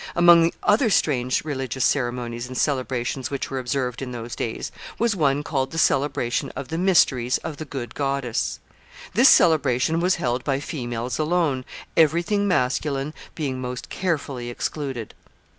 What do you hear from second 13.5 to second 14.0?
most